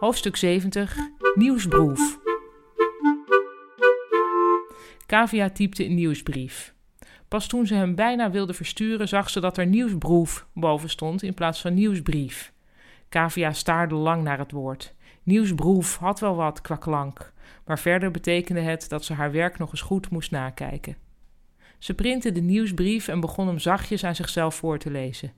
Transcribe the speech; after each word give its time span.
Hoofdstuk 0.00 0.36
70 0.36 0.96
Nieuwsbroef. 1.34 2.18
Kavia 5.06 5.50
typte 5.50 5.84
een 5.84 5.94
nieuwsbrief. 5.94 6.74
Pas 7.28 7.46
toen 7.46 7.66
ze 7.66 7.74
hem 7.74 7.94
bijna 7.94 8.30
wilde 8.30 8.54
versturen, 8.54 9.08
zag 9.08 9.30
ze 9.30 9.40
dat 9.40 9.58
er 9.58 9.66
nieuwsbroef 9.66 10.46
boven 10.54 10.88
stond 10.88 11.22
in 11.22 11.34
plaats 11.34 11.60
van 11.60 11.74
nieuwsbrief. 11.74 12.52
Kavia 13.08 13.52
staarde 13.52 13.94
lang 13.94 14.22
naar 14.22 14.38
het 14.38 14.50
woord. 14.50 14.94
Nieuwsbroef 15.22 15.96
had 15.96 16.20
wel 16.20 16.34
wat 16.34 16.60
kwaklank, 16.60 17.32
maar 17.64 17.78
verder 17.78 18.10
betekende 18.10 18.60
het 18.60 18.88
dat 18.88 19.04
ze 19.04 19.12
haar 19.12 19.32
werk 19.32 19.58
nog 19.58 19.70
eens 19.70 19.80
goed 19.80 20.10
moest 20.10 20.30
nakijken. 20.30 20.96
Ze 21.78 21.94
printte 21.94 22.32
de 22.32 22.40
nieuwsbrief 22.40 23.08
en 23.08 23.20
begon 23.20 23.46
hem 23.46 23.58
zachtjes 23.58 24.04
aan 24.04 24.14
zichzelf 24.14 24.54
voor 24.54 24.78
te 24.78 24.90
lezen. 24.90 25.32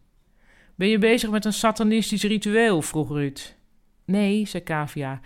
Ben 0.75 0.89
je 0.89 0.99
bezig 0.99 1.31
met 1.31 1.45
een 1.45 1.53
satanistisch 1.53 2.23
ritueel? 2.23 2.83
vroeg 2.83 3.09
Ruud. 3.09 3.57
Nee, 4.09 4.47
zei 4.47 4.63
Kavia. 4.63 5.21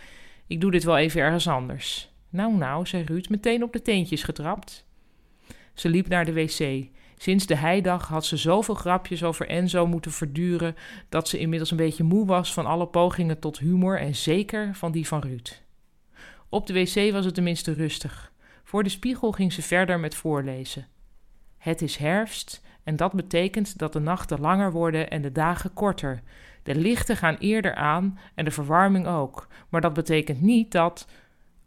Ik 0.47 0.61
doe 0.61 0.71
dit 0.71 0.85
wel 0.85 0.99
even 0.99 1.21
ergens 1.21 1.49
anders. 1.49 2.11
Nou, 2.29 2.55
nou, 2.55 2.87
zei 2.87 3.05
Ruud, 3.05 3.29
meteen 3.29 3.63
op 3.63 3.73
de 3.73 3.83
teentjes 3.83 4.23
getrapt. 4.23 4.87
Ze 5.75 5.89
liep 5.89 6.09
naar 6.09 6.25
de 6.25 6.33
wc. 6.33 6.87
Sinds 7.17 7.47
de 7.47 7.57
heidag 7.57 8.09
had 8.09 8.27
ze 8.27 8.37
zoveel 8.37 8.75
grapjes 8.75 9.25
over 9.25 9.49
Enzo 9.49 9.87
moeten 9.87 10.13
verduren 10.13 10.77
dat 11.09 11.29
ze 11.29 11.39
inmiddels 11.39 11.71
een 11.71 11.77
beetje 11.77 12.03
moe 12.03 12.27
was 12.27 12.53
van 12.53 12.67
alle 12.67 12.87
pogingen 12.87 13.39
tot 13.39 13.59
humor 13.59 13.99
en 13.99 14.15
zeker 14.15 14.75
van 14.75 14.93
die 14.93 15.07
van 15.07 15.21
Ruud. 15.21 15.63
Op 16.49 16.67
de 16.67 16.73
wc 16.73 17.13
was 17.13 17.25
het 17.25 17.35
tenminste 17.35 17.73
rustig. 17.73 18.33
Voor 18.65 18.83
de 18.83 18.89
spiegel 18.89 19.33
ging 19.33 19.53
ze 19.53 19.63
verder 19.63 20.01
met 20.01 20.15
voorlezen. 20.15 20.87
Het 21.59 21.83
is 21.83 21.97
herfst 21.97 22.63
en 22.85 22.97
dat 22.97 23.13
betekent 23.13 23.79
dat 23.79 23.93
de 23.93 24.01
nachten 24.01 24.41
langer 24.41 24.73
worden 24.73 25.11
en 25.11 25.23
de 25.23 25.33
dagen 25.33 25.75
korter. 25.75 26.23
De 26.63 26.75
lichten 26.75 27.17
gaan 27.17 27.37
eerder 27.39 27.75
aan 27.75 28.19
en 28.35 28.45
de 28.45 28.51
verwarming 28.51 29.07
ook. 29.07 29.47
Maar 29.69 29.81
dat 29.81 29.93
betekent 29.93 30.41
niet 30.41 30.73
dat. 30.73 31.09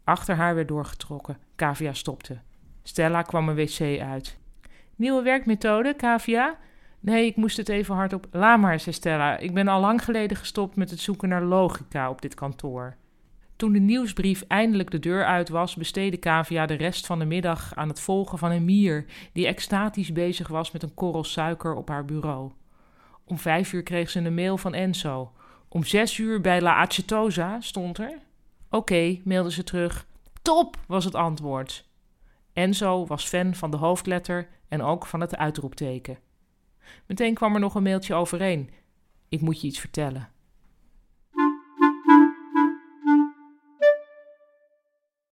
Achter 0.04 0.34
haar 0.36 0.54
werd 0.54 0.68
doorgetrokken. 0.68 1.38
Kavia 1.54 1.92
stopte. 1.92 2.38
Stella 2.82 3.22
kwam 3.22 3.48
een 3.48 3.54
wc 3.54 4.00
uit. 4.00 4.38
Nieuwe 4.96 5.22
werkmethode, 5.22 5.94
Kavia? 5.94 6.58
Nee, 7.00 7.26
ik 7.26 7.36
moest 7.36 7.56
het 7.56 7.68
even 7.68 7.94
hardop. 7.94 8.26
Laat 8.30 8.60
maar, 8.60 8.80
zei 8.80 8.94
Stella. 8.94 9.38
Ik 9.38 9.54
ben 9.54 9.68
al 9.68 9.80
lang 9.80 10.04
geleden 10.04 10.36
gestopt 10.36 10.76
met 10.76 10.90
het 10.90 11.00
zoeken 11.00 11.28
naar 11.28 11.42
logica 11.42 12.10
op 12.10 12.22
dit 12.22 12.34
kantoor. 12.34 12.96
Toen 13.56 13.72
de 13.72 13.78
nieuwsbrief 13.78 14.44
eindelijk 14.48 14.90
de 14.90 14.98
deur 14.98 15.24
uit 15.24 15.48
was, 15.48 15.74
besteedde 15.74 16.16
Kavia 16.16 16.66
de 16.66 16.74
rest 16.74 17.06
van 17.06 17.18
de 17.18 17.24
middag 17.24 17.74
aan 17.74 17.88
het 17.88 18.00
volgen 18.00 18.38
van 18.38 18.50
een 18.50 18.64
mier 18.64 19.04
die 19.32 19.46
extatisch 19.46 20.12
bezig 20.12 20.48
was 20.48 20.70
met 20.70 20.82
een 20.82 20.94
korrel 20.94 21.24
suiker 21.24 21.74
op 21.74 21.88
haar 21.88 22.04
bureau. 22.04 22.52
Om 23.24 23.38
vijf 23.38 23.72
uur 23.72 23.82
kreeg 23.82 24.10
ze 24.10 24.20
een 24.20 24.34
mail 24.34 24.58
van 24.58 24.74
Enzo. 24.74 25.32
Om 25.68 25.84
zes 25.84 26.18
uur 26.18 26.40
bij 26.40 26.60
La 26.60 26.74
Acetosa 26.74 27.60
stond 27.60 27.98
er. 27.98 28.18
Oké, 28.70 29.20
mailde 29.24 29.52
ze 29.52 29.64
terug. 29.64 30.06
Top, 30.42 30.76
was 30.86 31.04
het 31.04 31.14
antwoord. 31.14 31.88
Enzo 32.52 33.06
was 33.06 33.24
fan 33.24 33.54
van 33.54 33.70
de 33.70 33.76
hoofdletter 33.76 34.48
en 34.68 34.82
ook 34.82 35.06
van 35.06 35.20
het 35.20 35.36
uitroepteken. 35.36 36.18
Meteen 37.06 37.34
kwam 37.34 37.54
er 37.54 37.60
nog 37.60 37.74
een 37.74 37.82
mailtje 37.82 38.14
overeen. 38.14 38.70
Ik 39.28 39.40
moet 39.40 39.60
je 39.60 39.66
iets 39.66 39.80
vertellen. 39.80 40.28